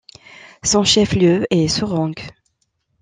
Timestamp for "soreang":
1.67-2.13